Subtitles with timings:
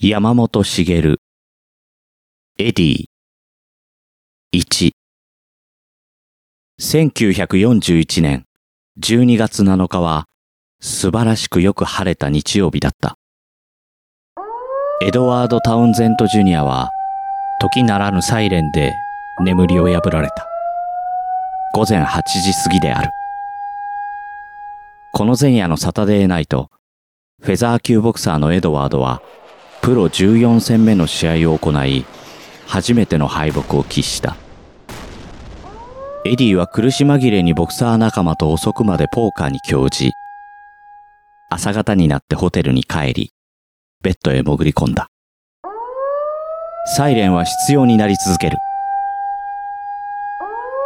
[0.00, 1.00] 山本茂エ
[2.56, 3.06] ディ
[4.54, 4.92] 1
[6.80, 8.44] 1941年
[9.00, 10.26] 12月7日は
[10.80, 13.16] 素晴らしくよく晴れた日曜日だった。
[15.02, 16.90] エドワード・タウンゼント・ジュニアは
[17.60, 18.94] 時ならぬサイレンで
[19.40, 20.46] 眠りを破られた。
[21.74, 23.10] 午前8時過ぎである。
[25.12, 26.70] この前夜のサタデーナイト、
[27.42, 29.22] フェザー級ボクサーのエドワードは
[29.82, 32.04] プロ14戦目の試合を行い、
[32.66, 34.36] 初めての敗北を喫した。
[36.24, 40.12] エディは苦し紛れにボクサー仲間と遅くまでポーカーに興じ、
[41.50, 43.32] 朝方になってホテルに帰り、
[44.02, 45.08] ベッドへ潜り込んだ。
[46.96, 48.58] サイレンは必要になり続ける。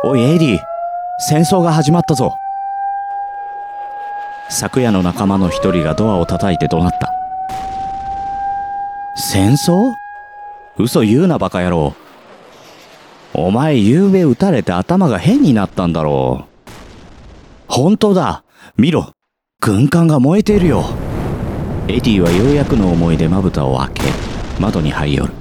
[0.04, 0.58] おい、エディ、
[1.18, 2.36] 戦争が始まったぞ。
[4.48, 7.21] 昨夜の仲間の一人がドアを叩いて怒鳴った。
[9.14, 9.92] 戦争？
[10.78, 11.94] 嘘言うなバカ野郎。
[13.34, 16.72] お前夕べ打たれて頭が変になったんだろう。
[17.68, 18.44] 本当だ。
[18.76, 19.12] 見ろ。
[19.60, 20.84] 軍艦が燃えているよ。
[21.88, 24.02] エディはようやくの思いでまぶたを開け、
[24.58, 25.32] 窓に這い寄る。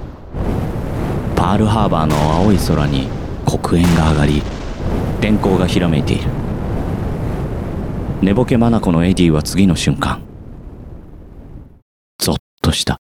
[1.34, 3.08] パールハーバーの青い空に
[3.46, 4.42] 黒煙が上がり、
[5.20, 6.30] 天候がひらめいている。
[8.20, 10.22] 寝ぼけ眼のエディは次の瞬間、
[12.18, 13.01] ゾッとした。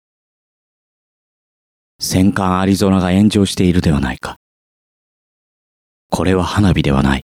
[1.98, 4.36] 戦艦アリゾナが炎上しているではないか。
[6.10, 7.22] これは花火ではない。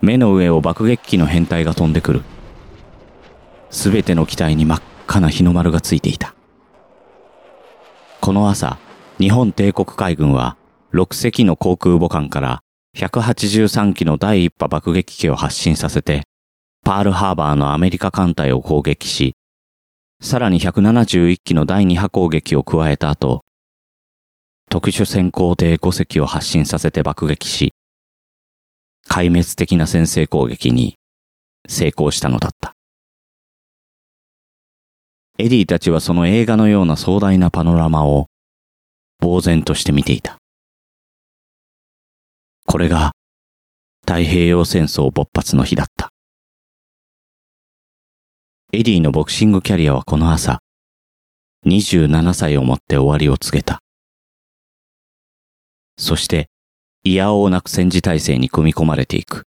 [0.00, 2.22] 目の上を爆撃機の編隊が飛んでくる。
[3.70, 6.34] すべての機体に真っ赤な日の丸がついていた。
[8.20, 8.76] この朝、
[9.20, 10.56] 日本帝国海軍は
[10.92, 12.60] 6隻の航空母艦から
[12.96, 16.24] 183機の第一波爆撃機を発進させて、
[16.84, 19.34] パールハーバーのアメリカ艦隊を攻撃し、
[20.20, 23.44] さらに171機の第2波攻撃を加えた後、
[24.68, 27.72] 特殊戦攻艇5隻を発進させて爆撃し、
[29.08, 30.96] 壊滅的な先制攻撃に
[31.68, 32.74] 成功したのだった。
[35.38, 38.26] エディたちはその映画のような壮大なパノラマを
[39.22, 40.36] 呆然として見ていた。
[42.66, 43.12] これが
[44.00, 46.10] 太平洋戦争勃発の日だった。
[48.70, 50.60] エディのボクシングキャリアはこの朝、
[51.66, 53.80] 27歳をもって終わりを告げた。
[55.96, 56.50] そして、
[57.02, 59.44] いやおうなく戦時体制に組み込まれていく。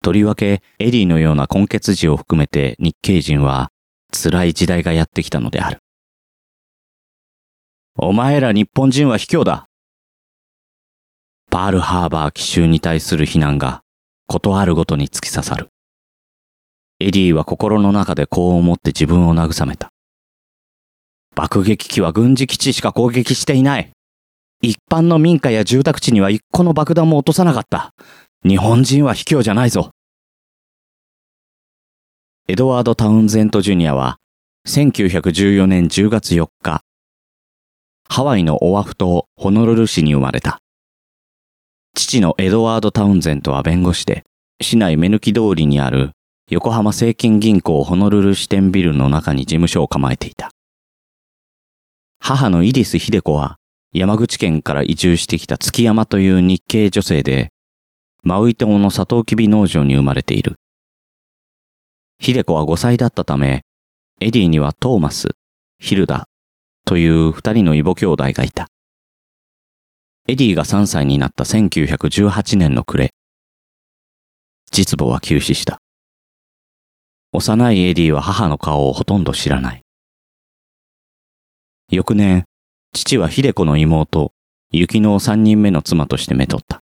[0.00, 3.72] とりわけ、エディのような混血児を含めて日系人は
[4.12, 5.80] 辛い時代がやってきたのである。
[7.98, 9.66] お前ら日本人は卑怯だ。
[11.50, 13.82] パールハーバー奇襲に対する非難が、
[14.28, 15.70] ことあるごとに突き刺さる。
[16.98, 19.90] エディは心の中でこう思って自分を慰めた。
[21.34, 23.90] 爆撃機は軍事基地しか攻撃していない。
[24.62, 27.92] 一般の民家や住宅地には一個の爆弾も落とさなかった。
[28.46, 29.90] 日本人は卑怯じゃないぞ。
[32.48, 34.16] エドワード・タウンゼント・ジュニアは、
[34.66, 36.80] 1914年10月4日、
[38.08, 40.60] ハワイのオアフ島ホノルル市に生まれた。
[41.94, 44.22] 父のエドワード・タウンゼントは弁護士で、
[44.62, 46.12] 市内目抜き通りにある
[46.48, 50.50] 横浜聖金銀行ホノルル支店ビルの中に事務所を構えていた。
[52.20, 53.56] 母のイリス秀子は
[53.92, 57.48] 山口県から移住してきた月山という日系女性で、
[58.22, 60.54] マウイ島のサトウキビ農場に生まれている。
[62.20, 63.62] 秀子は後妻だったため、
[64.20, 65.30] エディにはトーマス、
[65.80, 66.28] ヒルダ
[66.84, 68.68] という二人の異母兄弟がいた。
[70.28, 73.10] エディが3歳になった1918年の暮れ、
[74.70, 75.80] 実母は急死した。
[77.32, 79.82] 幼いエディは母の顔をほとんど知らない。
[81.90, 82.44] 翌年、
[82.92, 84.32] 父は秀子の妹、
[84.70, 86.80] 雪乃を三人目の妻としてめとった。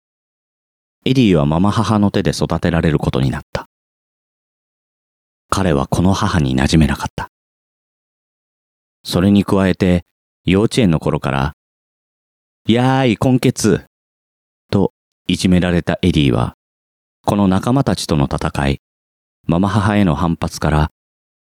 [1.05, 3.67] エディはまま母の手で育てられることになった。
[5.49, 7.29] 彼はこの母に馴染めなかった。
[9.05, 10.05] それに加えて、
[10.45, 11.53] 幼稚園の頃から、
[12.67, 13.85] やーい、混血
[14.71, 14.93] と
[15.29, 16.55] いじめられたエディは、
[17.25, 18.81] この仲間たちとの戦い、
[19.47, 20.91] まま母への反発から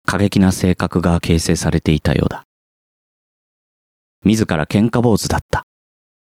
[0.07, 2.45] 過激な性格が形成されていたようだ。
[4.25, 5.65] 自ら喧嘩坊主だった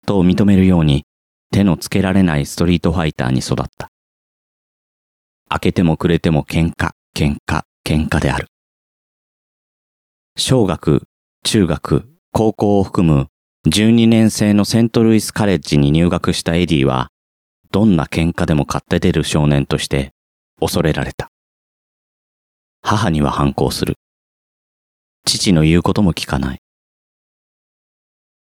[0.07, 1.05] と認めるように
[1.51, 3.89] 手のつけられないストリートファイターに育った。
[5.49, 8.47] 開けてもくれても喧嘩、喧嘩、喧嘩である。
[10.37, 11.03] 小学、
[11.45, 13.27] 中学、高校を含む
[13.69, 17.09] 12年生のセントルイスカレッジに入学したエディは、
[17.73, 20.13] どんな喧嘩でも買って出る少年として
[20.61, 21.31] 恐れられた。
[22.89, 23.97] 母には反抗する。
[25.25, 26.59] 父の言うことも聞かない。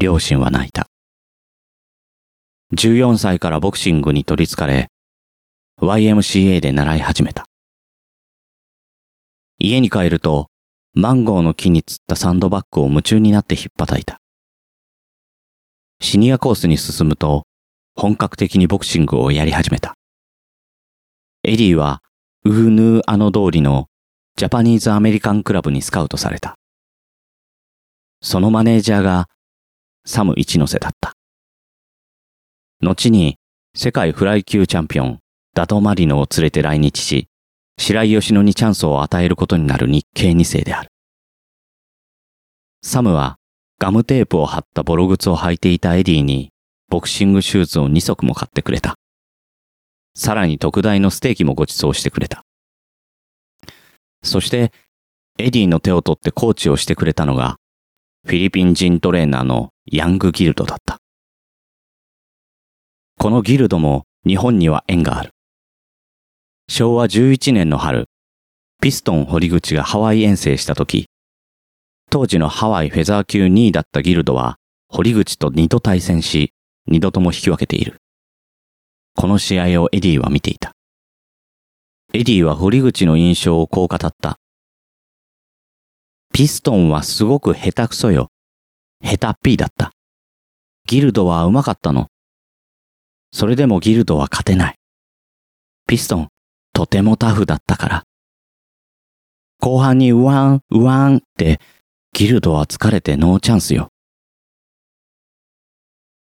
[0.01, 0.89] 両親は泣いた。
[2.75, 4.89] 14歳からボクシングに取り憑かれ、
[5.81, 7.45] YMCA で習い始めた。
[9.61, 10.49] 家に帰ると、
[10.93, 14.19] マンゴーの木に釣ったサンドバッグを夢中になって引っ叩いた。
[16.01, 17.45] シニアコースに進むと、
[17.95, 19.95] 本格的にボクシングをやり始めた。
[21.45, 22.03] エリーは、
[22.45, 23.87] ウーヌーアノ通りの
[24.37, 26.57] ジャパニーズアメリカンクラブにスカウトされた。
[28.23, 29.29] そのマネージャーが
[30.05, 31.15] サム一ノ瀬だった。
[32.81, 33.37] 後に
[33.75, 35.19] 世界フライ級チャンピオン
[35.55, 37.29] ダトマリノを連れて来日し、
[37.79, 40.89] 白井義野にチャンスを与えることになる日系2世である。
[42.83, 43.37] サムは
[43.79, 46.51] ガムテープを貼ったボロ靴を履いていたエディに
[46.89, 48.95] ボクシングシューズを2足も買ってくれた。
[50.15, 52.45] さらに特大のステーキもご馳走してくれた。
[54.23, 54.73] そして、
[55.39, 57.57] エディの手を取ってコーチをしてくれたのが、
[58.25, 60.99] フィリピン人トレーナーのヤングギルドだった。
[63.19, 65.31] このギルドも日本には縁がある。
[66.69, 68.07] 昭和11年の春、
[68.81, 71.07] ピストン堀口がハワイ遠征した時、
[72.11, 74.57] 当時のハワイフェザー級2位だったギルドは、
[74.89, 76.53] 堀口と2度対戦し、
[76.91, 77.97] 2度とも引き分けている。
[79.15, 80.73] この試合をエディは見ていた。
[82.15, 84.39] エディは堀口の印象をこう語った。
[86.35, 88.29] ピストンはすごく下手くそよ。
[89.03, 89.93] 下手っぴーだった。
[90.87, 92.09] ギルドは上手かったの。
[93.33, 94.75] それでもギルドは勝てない。
[95.89, 96.29] ピストン、
[96.75, 98.05] とてもタフだったから。
[99.59, 101.61] 後半にウワン、ウワンって、
[102.13, 103.89] ギルドは疲れて no chance よ。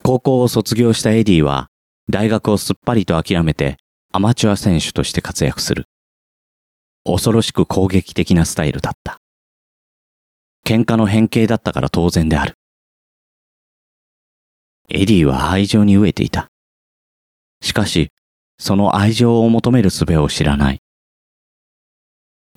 [0.02, 1.68] 高校を卒業したエディは、
[2.10, 3.78] 大学をすっぱりと諦めて、
[4.12, 5.84] アマチュア選手として活躍する。
[7.04, 9.18] 恐ろしく攻撃的なスタイルだった。
[10.66, 12.54] 喧嘩の変形だったから当然である。
[14.88, 16.48] エディは愛情に飢えていた。
[17.62, 18.10] しかし、
[18.58, 20.80] その愛情を求める術を知らない。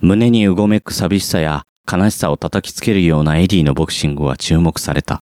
[0.00, 5.20] 胸にうごめく寂しさや悲しさを叩きつけるようなエディのボクシングは注目された。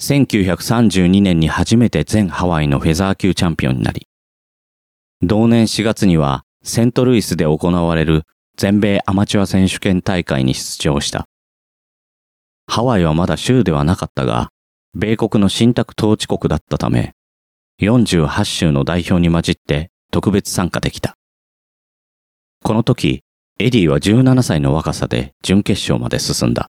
[0.00, 4.08] 1932年に初めて全ハワイのフェザー級チャンピオンになり、
[5.22, 8.24] 同年4月にはセントルイスで行われる
[8.56, 11.26] 全米アマチュア選手権大会に出場した。
[12.66, 14.50] ハワイはまだ州ではなかったが、
[14.94, 17.14] 米国の信託統治国だったため、
[17.80, 21.16] 48州の代表に混じって特別参加できた。
[22.62, 23.22] この時、
[23.58, 26.68] エディは17歳の若さで準決勝まで進んだ。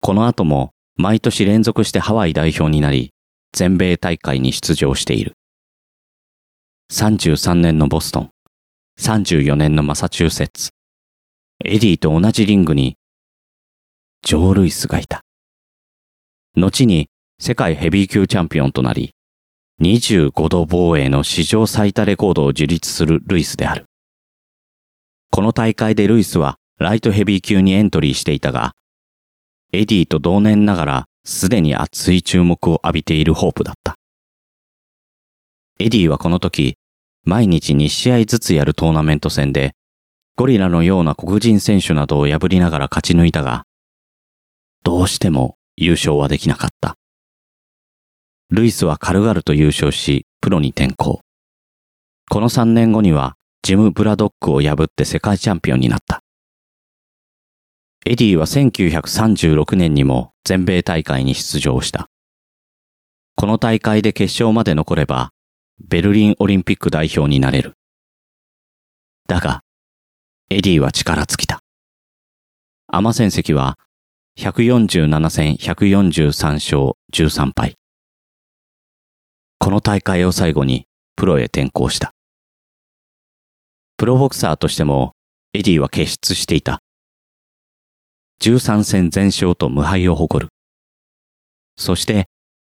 [0.00, 3.12] この後も毎年連続してハワイ代表になり、
[3.52, 5.34] 全米大会に出場している。
[6.92, 8.30] 33年のボストン、
[9.00, 10.72] 34年のマサチューセッツ、
[11.64, 12.98] エディと同じリングに、
[14.22, 15.22] ジョー・ルイスがいた。
[16.54, 17.08] 後に
[17.40, 19.14] 世界ヘビー級チャンピオンとなり、
[19.80, 23.86] 25度防衛の史上最多レコードを樹立するルイスである。
[25.30, 28.72] この大会でルイスはライトヘビー級にエントリーしていたが、
[29.72, 33.94] エディと同年ながらすでに熱い注目を浴びているホープだった。
[35.78, 36.76] エディはこの時、
[37.24, 39.74] 毎日2試合ずつやるトーナメント戦で、
[40.36, 43.64] ゴリラのような黒人選手などを破りながら勝ち抜いたが、
[44.82, 46.96] どうしても優勝はできなかった。
[48.50, 51.20] ルイスは軽々と優勝し、プロに転向。
[52.28, 56.22] この3年後には、ジム・ブラドックを破って世界チャンピオンになった。
[58.04, 62.08] エディは1936年にも全米大会に出場した。
[63.36, 65.30] この大会で決勝まで残れば、
[65.80, 67.74] ベルリンオリンピック代表になれる。
[69.28, 69.62] だが、
[70.50, 71.60] エディは力尽きた。
[72.88, 73.78] アマ戦績は
[74.38, 77.74] 147戦143勝13敗。
[79.58, 80.86] この大会を最後に
[81.16, 82.12] プロへ転向した。
[83.96, 85.12] プロボクサーとしても
[85.54, 86.80] エディは傑出していた。
[88.42, 90.52] 13戦全勝と無敗を誇る。
[91.76, 92.26] そして、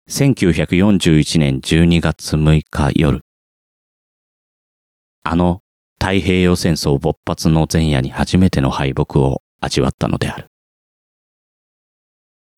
[0.08, 3.22] 1941年12月6日夜。
[5.24, 5.62] あの
[6.00, 10.46] 太平洋戦争勃発の前夜に初めての敗北を味わったのである。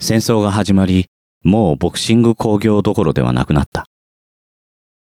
[0.02, 1.06] 戦争が始まり、
[1.42, 3.86] もうボクシング工業どころではなくなった。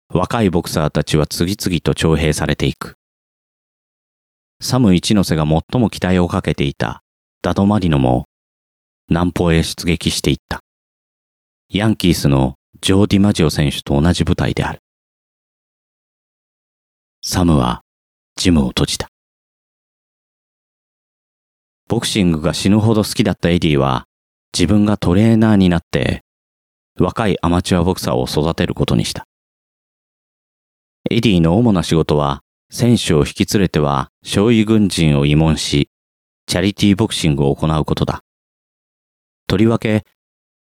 [0.09, 2.97] 若いボクサーたちは次々と徴兵されていく。
[4.61, 7.01] サム一ノ瀬が最も期待をかけていた
[7.41, 8.25] ダドマリノも
[9.09, 10.61] 南方へ出撃していった。
[11.69, 14.79] ヤンキースのジョー・ディマジオ選手と同じ部隊である。
[17.21, 17.81] サムは
[18.37, 19.09] ジムを閉じた。
[21.89, 24.05] ボクシングが死ぬほど好きだったエディは、
[24.57, 26.21] 自分がトレーナーになって、
[26.97, 29.25] 若いアマチュアボクサーを育てることにした。
[31.11, 35.89] エディの主な仕事は、選手を引き連れては、傷痍軍人を慰問し、
[36.45, 38.21] チャリティーボクシングを行うことだ。
[39.47, 40.05] とりわけ、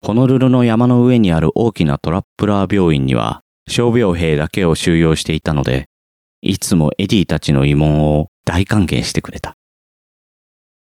[0.02, 5.86] ホノルルの山の上にある大きなトリプラー病院には、傷病兵だけを収容していたので、
[6.42, 9.56] いつもエディたちの慰問を大歓迎してくれた。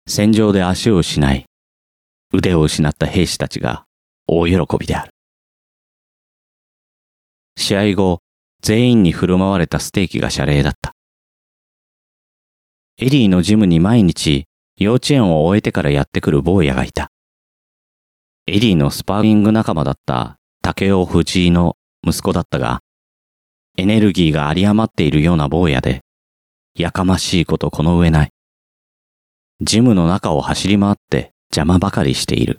[0.08, 1.46] 戦場で足を失い、
[2.34, 3.86] 腕を失った兵士たちが
[4.28, 5.12] 大喜びである。
[7.56, 8.20] 試合後、
[8.62, 10.94] 全員に振る舞われたステーキが謝礼だった。
[12.98, 14.46] エディのジムに毎日
[14.78, 17.13] 幼稚園を終えてからやってくる坊やがいた。
[18.46, 22.82] エディのスパーリング仲間だった竹尾藤井の息子だったが、
[23.78, 26.02] エネルギーが有り余っているような坊やで、
[26.76, 28.32] やかましいことこの上ない。
[29.62, 32.58] ジムの中を走り回って邪魔ばかりしている。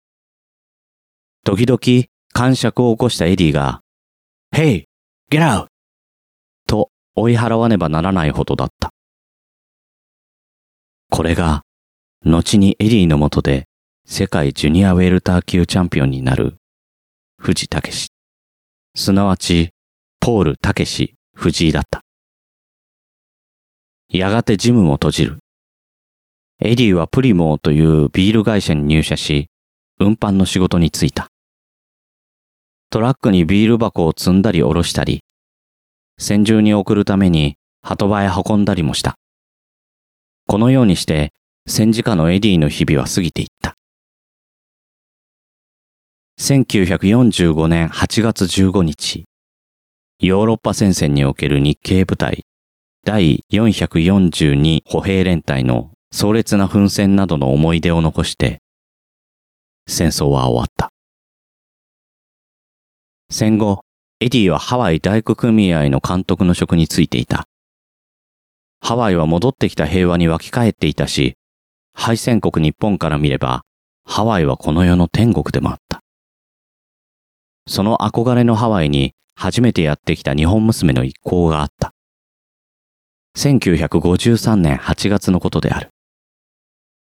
[1.45, 3.83] 時々、癇癪を起こしたエディが、
[4.57, 4.85] Hey!
[5.31, 5.67] Get out!
[6.67, 8.89] と追い払わねばならないほどだった。
[11.11, 11.61] これが、
[12.25, 13.67] 後にエディのもとで
[14.07, 16.57] 世界ジュニアウェルター級チャンピオンになる
[17.39, 18.09] 藤猛。
[18.95, 19.71] すなわち、
[20.21, 22.03] ポール猛藤井だった。
[24.11, 25.39] やがてジムも閉じる。
[26.61, 29.47] エディはプリモーというビール会社に入社し、
[29.99, 31.29] 運搬の仕事に就いた。
[32.91, 35.25] トラックにビール箱を積んだり下ろしたり、
[36.19, 39.15] 戦場に送るために波止場へ運んだりもした。
[40.47, 41.33] このようにして
[41.67, 43.74] 戦時下のエディの日々は過ぎていった。
[46.41, 49.25] 1945年8月15日、
[50.19, 52.45] ヨーロッパ戦線における日系部隊
[53.05, 58.61] 第442歩兵連隊の壮烈な奮戦などの思い出を残して、
[59.87, 60.91] 戦争は終わった。
[63.31, 63.83] 戦後、
[64.21, 67.47] エディはハワイ大工組合の監督の職に就いていた。
[68.81, 71.37] ハワイは戻ってきた平和に湧き返っていたし、
[71.95, 73.63] 敗戦国日本から見れば、
[74.05, 76.04] ハワイはこの世の天国でもあった。
[77.67, 81.93] その憧れのハワイに初めてやってきた日本娘の一行があった。
[83.37, 85.91] 1953年8月のことである。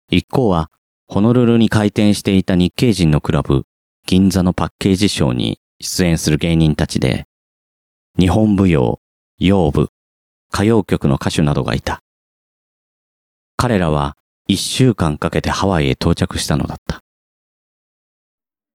[0.10, 0.70] 一行は、
[1.08, 3.64] ホノルルに開店していた日系人のクラブ、
[4.08, 7.26] 銀座のパッケージショーに出演する芸人たちで、
[8.18, 9.00] 日本舞踊、
[9.40, 9.90] 洋舞、
[10.54, 12.02] 歌謡曲の歌手などがいた。
[13.58, 14.16] 彼らは
[14.48, 17.02] 一週間かけてハワイへ到着したのだった。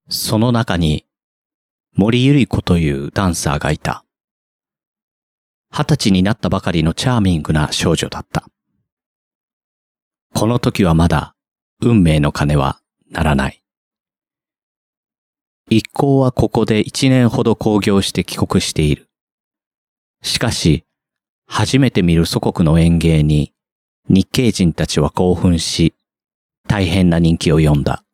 [0.09, 1.06] その中に、
[1.99, 4.05] 森ゆり子というダンサーがいた。
[5.71, 8.45] 二十歳になったばかりのチャーミングな少女だった。
[10.35, 11.35] この時はまだ
[11.81, 13.63] 運命の鐘は鳴らない。
[15.71, 19.09] 一行はここで一年ほど興行して帰国している。
[20.23, 20.85] しかし、
[21.47, 23.55] 初めて見る祖国の園芸に
[24.11, 25.95] 日系人たちは興奮し、
[26.69, 28.05] 大変な人気を呼んだ。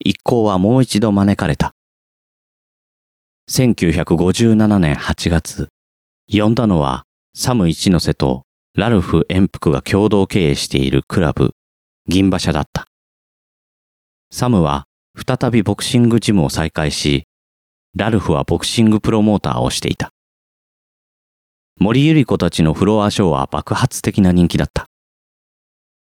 [0.00, 1.76] 一行はもう一度招かれた。
[3.50, 5.70] 1957年8月、
[6.32, 7.02] 呼んだのは
[7.34, 8.44] サム一ノ瀬と
[8.76, 11.50] ラルフ・エンプクが共同経営しているクラブ、
[12.06, 12.86] 銀馬車だった。
[14.30, 14.84] サムは
[15.16, 17.24] 再びボクシングジムを再開し、
[17.96, 20.12] ラルフはボクシングプロモーターをしていた。
[21.76, 24.86] 森ゆり子たちのフロアショーは爆発的な人気だった。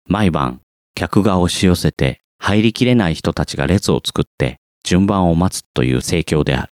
[0.06, 0.60] 毎晩、
[0.94, 6.72] 客が押し寄せて入りきれない人たちが列を作って順番を待つという盛況である。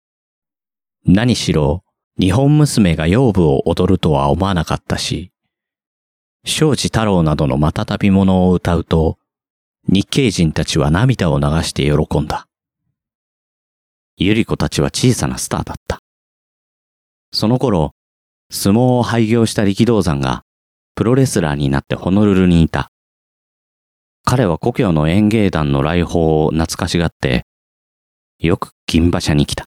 [1.05, 1.83] 何しろ、
[2.19, 5.31] 日本娘が養父を踊るとは思わなかったし、
[6.45, 9.17] 庄司太郎などの瞬び物を歌うと、
[9.87, 12.47] 日系人たちは涙を流して喜んだ。
[14.15, 15.99] ゆり子たちは小さなスターだった。
[17.33, 17.91] その頃、
[18.49, 20.43] 相撲を廃業した力道山が
[20.95, 22.91] プロレスラーになってホノルルにいた。
[24.23, 27.45] 彼は故郷の演芸団の来訪を懐かしがって、
[28.39, 29.65] よく銀馬車に来た。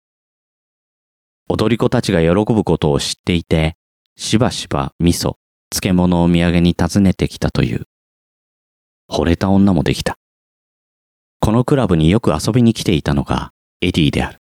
[1.47, 3.77] 踊り子たちが喜ぶことを知っていて、
[4.15, 5.35] しばしば味噌、
[5.69, 7.85] 漬物を土産に訪ねてきたという。
[9.09, 10.17] 惚れた女もできた。
[11.39, 14.39] このクラブによく遊びに来ていたのがエディである。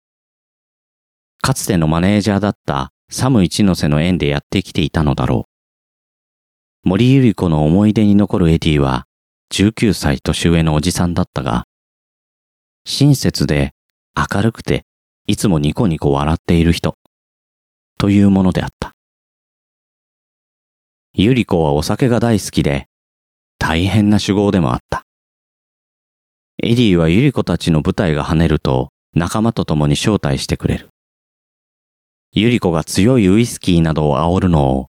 [1.40, 5.46] かつてのマネージャーだったサム一ノ瀬の縁でやってきていたのだろ
[6.84, 6.88] う。
[6.88, 9.06] 森ゆり子の思い出に残るエディは
[9.54, 11.64] 19歳年上のおじさんだったが、
[12.84, 13.72] 親切で
[14.14, 14.84] 明るくて
[15.26, 16.96] いつもニコニコ笑っている人
[17.98, 18.92] というものであった。
[21.12, 22.86] ゆり子はお酒が大好きで、
[23.58, 25.04] 大変な酒豪でもあった。
[26.62, 30.88] エディはユリコたちの部隊がはねると仲間と共に招待してくれる。
[32.32, 34.86] ユリコが強いウイスキーなどを煽るのを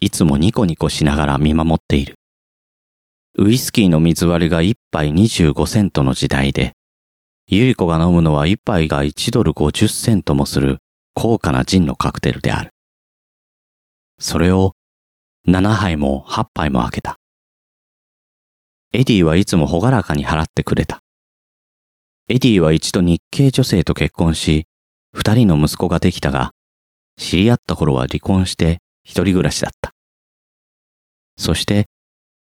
[0.00, 2.14] いつもニコニコしながら見守っている。
[3.38, 6.75] ウイスキーの水割りが1杯25セントの時代で、
[7.48, 10.78] ユリコが飲むのは1杯が1ドル50セントもする
[11.14, 12.70] 高価なジンのカクテルである。
[14.18, 14.72] それを
[15.46, 17.18] 7杯も8杯も開けた。
[18.92, 21.00] エディはいつも朗らかに払ってくれた。
[22.28, 24.66] エディは一度日系女性と結婚し、
[25.12, 26.50] 二人の息子ができたが、
[27.16, 29.92] 知り合った頃は離婚して一人暮らしだった。
[31.36, 31.86] そして、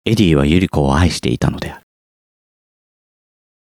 [0.06, 1.84] エディはユリコを愛していたのである。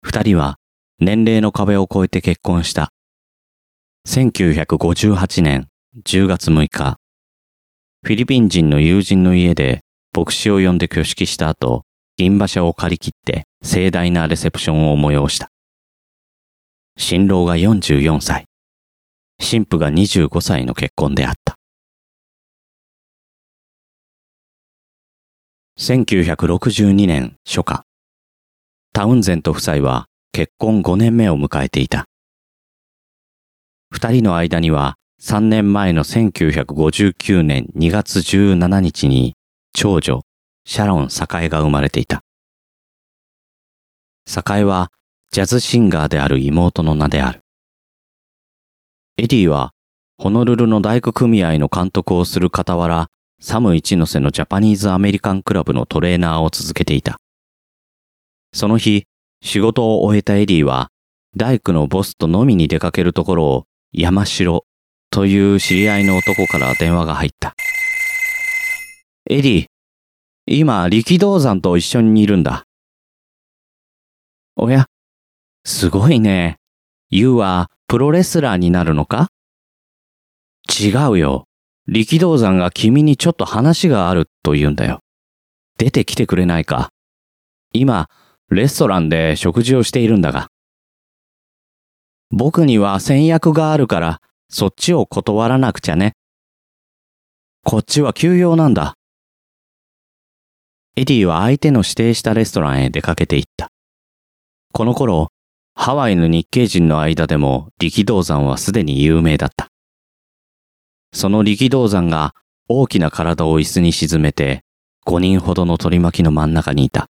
[0.03, 0.57] 二人は
[1.03, 2.93] 年齢の壁を越えて結婚した。
[4.07, 5.69] 1958年
[6.05, 6.99] 10月6日、
[8.03, 9.81] フィリピン人の友人の家で
[10.15, 11.85] 牧師を呼んで挙式した後、
[12.19, 15.49] 銀馬車を借り切って盛大なレセプションを催した。
[16.99, 18.45] 新郎が44歳、
[19.41, 21.57] 新婦が25歳の結婚であった。
[25.79, 27.85] 1962年初夏、
[28.93, 32.07] タウンゼント夫妻は結婚5年目を迎えていた。
[33.91, 39.35] 二人の間には3年前の1959年2月17日に
[39.73, 40.23] 長女、
[40.65, 42.23] シャロン栄が生まれていた。
[44.27, 44.91] 栄は
[45.33, 47.41] ジャズシンガーである妹の名である。
[49.17, 49.73] エディは、
[50.17, 53.09] ホノルルの大工組合の監督をする傍ら、
[53.41, 57.19] サム一ノ瀬のジャパニーズアメリカンクラブのトレーナーを続けていた。
[58.53, 59.05] その日、
[59.43, 60.91] 仕事を終えたエディは、
[61.37, 64.65] 大工のボスと飲みに出かけるところを山城
[65.11, 67.55] という知り合いの男から電話が入った。
[69.29, 69.67] エディ、
[70.47, 72.65] 今力道山と一緒にいるんだ。
[74.57, 74.87] おや、
[75.65, 76.57] すごいね。
[77.11, 79.29] You はプロレスラーになるのか？
[80.69, 81.45] 違うよ。
[81.87, 85.01] 力道山が君にちょっと話があると言うんだよ。
[85.79, 86.91] 出てきてくれないか？
[87.73, 88.09] 今、
[88.51, 90.49] レストランで食事をしているんだが。
[92.31, 96.15] 僕には先約があるから、そっちを断らなくちゃね。
[97.65, 98.95] こっちは休養なんだ。
[100.97, 103.71] エディは相手の指定したレストランへ出かけていった。
[104.73, 105.29] この頃、
[105.75, 109.69] ハワイの日系人の間でも力道山はすでに有名だった。
[111.13, 112.35] その力道山が
[112.69, 114.63] 大きな体を椅子に沈めて
[115.07, 117.10] 5人ほどの取り巻きの真ん中にいた。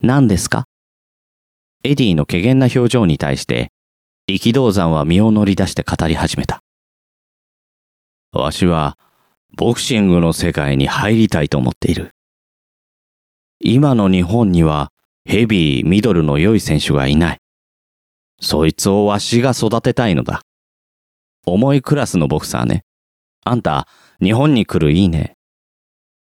[0.00, 0.66] 何ですか？
[1.82, 3.72] エディの怪げな表情に対して
[4.28, 6.62] 力道山は身を乗り出して語り始めた。
[8.30, 8.96] わしは
[9.56, 12.12] ボクシングの世界に入りたいと思っている。
[13.58, 14.92] 今の日本には
[15.24, 17.38] ヘビー、ミドルの良い選手がいない。
[18.40, 20.42] そいつをわしが育てたいのだ。
[21.44, 22.84] 重いクラスのボクサーね。
[23.44, 23.88] あんた、
[24.22, 25.34] 日本に来るいいね。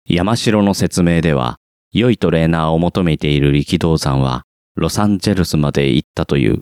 [0.07, 1.60] 山城の説明では、
[1.92, 4.44] 良いトレーナーを求めている力道山は、
[4.76, 6.61] ロサンゼルスまで行ったという。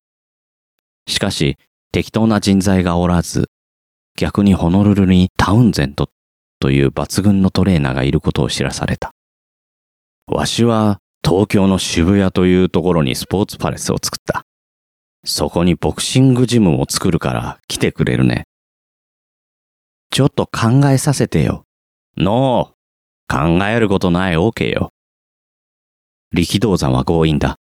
[1.07, 1.57] しかし、
[1.93, 3.51] 適当な人材がおらず、
[4.17, 6.11] 逆にホノルルにタウンゼント
[6.61, 9.13] という抜群のトレーナーがいることを知らされた。
[10.27, 14.45] わしは東京の渋谷というところにスポーツパレスを作った。
[15.25, 18.45] そこにボクシングジムも作るから来てくれるね。
[20.11, 21.65] ちょっと考えさせてよ。
[22.17, 22.79] ノー。
[23.31, 24.91] 考えることない OK よ。
[26.33, 27.57] 力道山は強引だ。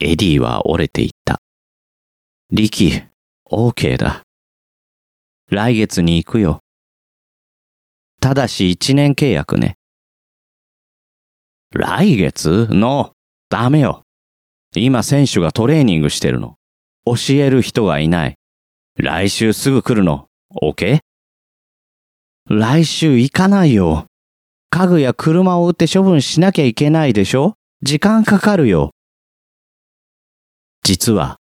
[0.00, 1.40] エディは折れていった。
[2.52, 3.08] 力、
[3.50, 4.22] OK だ。
[5.50, 6.60] 来月に行くよ。
[8.20, 9.74] ただし一年契約ね。
[11.72, 12.68] 来月？
[12.70, 13.12] の
[13.48, 14.02] ダメよ。
[14.76, 16.56] 今選手がトレーニングしてるの。
[17.04, 18.34] 教える人がいない。
[18.96, 20.28] 来週すぐ来るの。
[20.62, 21.00] OK?
[22.48, 24.07] 来週行かないよ。
[24.70, 27.54] 家具や車を売って処分しなきゃいけないでしょ？
[27.82, 28.90] 時間かかるよ。
[30.82, 31.38] 実は、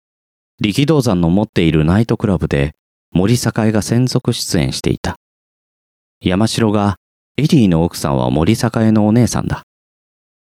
[0.61, 2.73] 力道山の持っているナイトクラブで
[3.11, 5.15] 森栄が専属出演していた。
[6.21, 6.97] 山城が
[7.37, 9.63] エディの奥さんは森栄のお姉さんだ。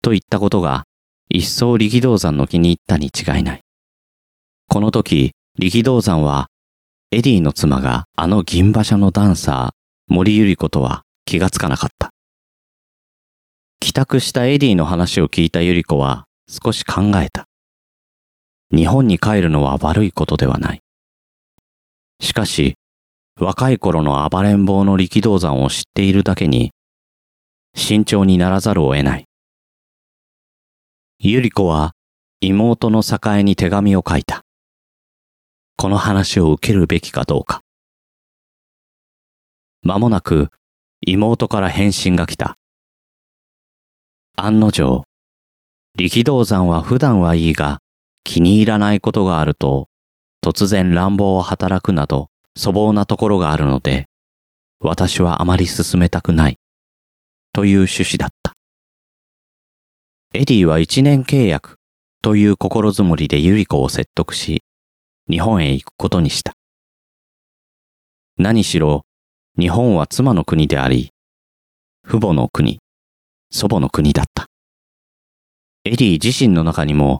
[0.01, 0.83] と言ったことが、
[1.29, 3.61] 一層力道山の気に入ったに違いない。
[4.67, 6.47] この時、力道山は、
[7.11, 12.12] エディの妻があの銀馬車のダンサー、森百合子とは気がつかなかった。
[13.83, 17.49] 帰宅したエディの話を聞いた百合子は少し考えた。
[18.73, 20.79] 日本に帰るのは悪いことではない。
[22.21, 22.75] しかし、
[23.37, 26.71] 若い頃の暴れん坊の力道山を知っているだけに、
[27.75, 29.25] 慎重にならざるを得ない。
[31.19, 31.91] ゆり子は
[32.39, 34.43] 妹の栄に手紙を書いた。
[35.75, 37.59] この話を受けるべきかどうか。
[39.81, 40.51] 間もなく
[41.01, 42.55] 妹から返信が来た。
[44.35, 45.03] 案の定、
[45.95, 47.77] 力道山は普段はいいが
[48.23, 49.89] 気に入らないことがあると
[50.43, 54.07] 突然乱暴を働くなど粗暴なところがあるので
[54.79, 56.57] 私はあまり勧めたくない
[57.53, 58.53] という趣旨だった。
[60.33, 61.75] エディは一年契約
[62.23, 64.63] という心づもりでユリコを説得し
[65.29, 66.53] 日本へ行くことにした。
[68.39, 69.03] 何しろ
[69.59, 71.11] 日本は妻の国であり
[72.03, 72.79] 父母の国、
[73.55, 74.47] 祖母の国だった。
[75.85, 77.19] エディ自身の中にも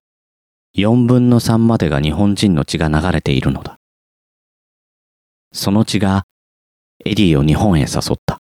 [0.76, 3.78] 4分の3までが日本人の血が流れているのだ。
[5.52, 6.24] その血が
[7.06, 8.40] エディを日本へ誘った。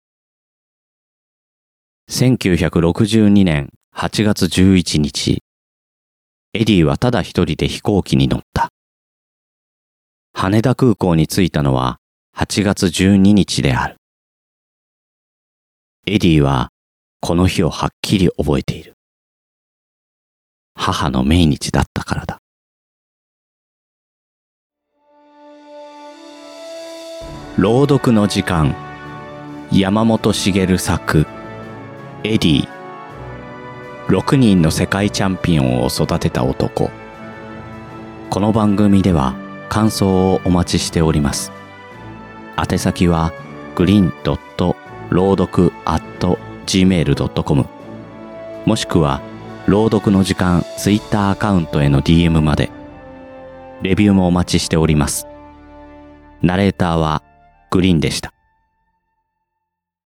[2.10, 5.40] 1962年8月11日、
[6.54, 8.70] エディはただ一人で飛行機に乗った。
[10.32, 11.98] 羽田空港に着いたのは
[12.38, 13.98] 8月12日である。
[16.08, 16.70] エディは
[17.24, 18.96] この日をはっきり覚えている。
[20.74, 22.40] 母の命日だったからだ。
[27.58, 28.76] 朗読の時間。
[29.72, 31.28] 山本茂作。
[32.24, 32.68] エディ。
[34.08, 36.90] 6人の世界チャンピオンを育てた男。
[38.32, 39.36] この番組では
[39.70, 41.52] 感想をお待ちしております。
[42.58, 43.32] 宛先は
[43.76, 44.14] グリーン
[45.12, 46.40] 朗読アット
[46.72, 47.66] gmail.com
[48.66, 49.22] もしくは
[49.68, 52.72] 朗読の時間ツイッターアカウントへの DM まで。
[53.82, 55.28] レビューもお待ちしております。
[56.42, 57.24] ナレーターは
[57.72, 58.34] グリーンでした。